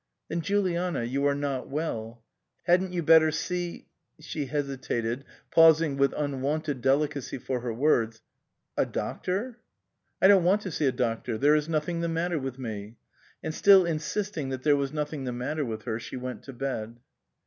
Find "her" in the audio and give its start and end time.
7.59-7.71, 15.83-15.99